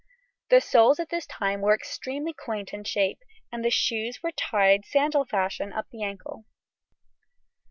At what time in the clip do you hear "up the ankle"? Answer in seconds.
5.71-6.45